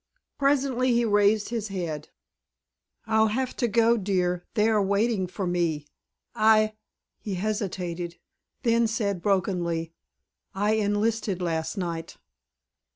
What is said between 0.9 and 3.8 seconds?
he raised his head. "I'll have to